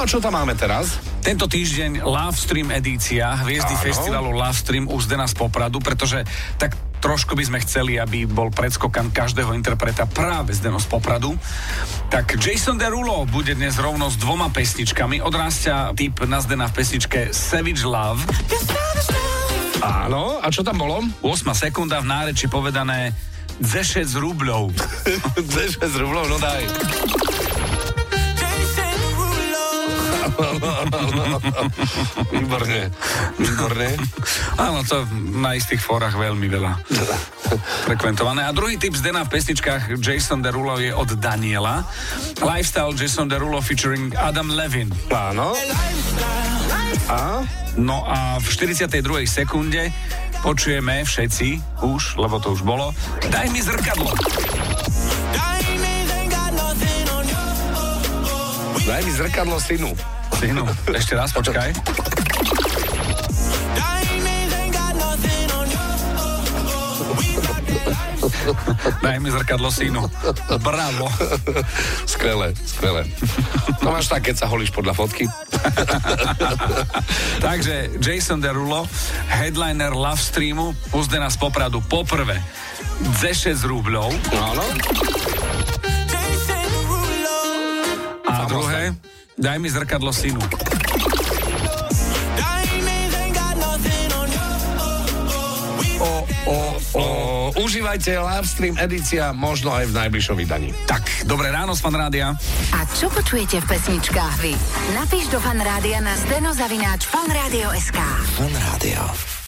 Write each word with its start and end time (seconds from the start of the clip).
a 0.00 0.08
čo 0.08 0.18
tam 0.18 0.34
máme 0.34 0.56
teraz? 0.56 0.96
Tento 1.20 1.44
týždeň 1.44 2.02
Love 2.02 2.34
Stream 2.40 2.72
edícia 2.72 3.36
Hviezdy 3.44 3.76
Áno. 3.76 3.84
festivalu 3.84 4.30
Love 4.32 4.56
Stream 4.56 4.88
už 4.88 5.06
z 5.06 5.34
Popradu, 5.36 5.78
pretože 5.78 6.24
tak 6.56 6.72
trošku 7.04 7.36
by 7.36 7.44
sme 7.44 7.58
chceli, 7.60 8.00
aby 8.00 8.24
bol 8.24 8.48
predskokan 8.48 9.12
každého 9.12 9.52
interpreta 9.52 10.08
práve 10.08 10.56
Zdeno 10.56 10.80
z 10.80 10.88
Popradu. 10.88 11.36
Tak 12.08 12.40
Jason 12.40 12.80
Derulo 12.80 13.28
bude 13.28 13.52
dnes 13.52 13.76
rovno 13.76 14.08
s 14.08 14.16
dvoma 14.16 14.48
pesničkami. 14.48 15.20
Odrástia 15.20 15.92
typ 15.92 16.24
na 16.24 16.40
Zdena 16.40 16.72
v 16.72 16.80
pesničke 16.80 17.30
Savage 17.36 17.84
Love. 17.84 18.24
Áno, 19.84 20.40
a 20.40 20.48
čo 20.48 20.64
tam 20.64 20.80
bolo? 20.80 21.04
8 21.20 21.44
sekunda 21.52 22.00
v 22.00 22.08
náreči 22.08 22.48
povedané 22.48 23.12
10 23.60 24.08
rubľov. 24.16 24.72
6 25.38 25.84
rublov, 26.00 26.24
no 26.32 26.40
daj. 26.40 27.33
Výborne, 32.34 32.90
výborne. 33.38 33.90
Áno, 34.58 34.82
to 34.82 35.06
na 35.38 35.54
istých 35.54 35.78
fórach 35.78 36.14
veľmi 36.14 36.46
veľa 36.50 36.72
frekventované. 37.86 38.46
A 38.46 38.50
druhý 38.50 38.80
typ 38.80 38.94
z 38.94 39.10
Dena 39.10 39.26
v 39.26 39.30
pesničkách 39.30 39.94
Jason 39.98 40.42
Derulo 40.42 40.78
je 40.82 40.90
od 40.90 41.14
Daniela. 41.18 41.86
Lifestyle 42.42 42.94
Jason 42.94 43.30
Derulo 43.30 43.62
featuring 43.62 44.14
Adam 44.18 44.50
Levin. 44.50 44.90
Áno. 45.14 45.54
A? 47.10 47.42
No 47.74 48.06
a 48.06 48.38
v 48.38 48.46
42. 48.46 49.26
sekunde 49.26 49.90
počujeme 50.44 51.02
všetci 51.02 51.80
už, 51.82 52.20
lebo 52.20 52.38
to 52.38 52.54
už 52.54 52.62
bolo, 52.62 52.94
daj 53.32 53.48
mi 53.50 53.64
zrkadlo. 53.64 54.12
Daj 58.84 59.00
mi 59.00 59.12
zrkadlo 59.16 59.56
synu. 59.56 60.13
Synu, 60.34 60.64
ešte 60.92 61.14
raz, 61.14 61.30
počkaj. 61.32 61.70
Daj 69.00 69.16
mi 69.20 69.28
zrkadlo 69.32 69.68
synu. 69.72 70.04
Bravo. 70.60 71.08
Skvelé, 72.04 72.52
skvelé. 72.64 73.08
To 73.80 73.88
máš 73.92 74.08
tak, 74.08 74.28
keď 74.28 74.44
sa 74.44 74.46
holíš 74.48 74.72
podľa 74.72 74.92
fotky. 74.96 75.24
Takže 77.40 78.00
Jason 78.00 78.40
Derulo, 78.40 78.88
headliner 79.28 79.92
Love 79.92 80.20
Streamu, 80.20 80.76
uzdená 80.92 81.28
z 81.28 81.36
Popradu 81.40 81.80
poprvé. 81.84 82.40
Ze 83.20 83.32
6 83.32 83.64
rúbľov. 83.64 84.12
Áno. 84.32 84.64
A 88.24 88.44
druhé, 88.48 88.92
daj 89.36 89.58
mi 89.58 89.68
zrkadlo 89.70 90.12
synu. 90.12 90.40
O, 96.00 96.26
o, 96.46 96.58
o. 96.94 97.04
Užívajte 97.54 98.18
livestream 98.18 98.76
edícia 98.76 99.32
možno 99.32 99.72
aj 99.72 99.88
v 99.88 99.92
najbližšom 99.94 100.36
vydaní. 100.36 100.74
Tak, 100.84 101.24
dobré 101.24 101.48
ráno 101.48 101.72
z 101.72 101.80
Fan 101.80 101.96
Rádia. 101.96 102.36
A 102.74 102.78
čo 102.92 103.08
počujete 103.08 103.62
v 103.62 103.66
pesničkách 103.70 104.34
vy? 104.42 104.52
Napíš 104.92 105.32
do 105.32 105.40
fanrádia 105.40 106.02
na 106.04 106.12
steno 106.18 106.52
zavináč 106.52 107.08
fanradio.sk. 107.08 107.98
Fan 108.36 108.52
Rádio. 108.52 109.34